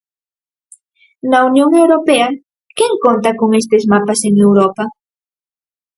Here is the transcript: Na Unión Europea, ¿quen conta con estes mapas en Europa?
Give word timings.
Na 1.29 1.39
Unión 1.49 1.69
Europea, 1.83 2.27
¿quen 2.77 2.93
conta 3.05 3.31
con 3.39 3.49
estes 3.61 3.83
mapas 3.91 4.19
en 4.29 4.33
Europa? 4.47 4.83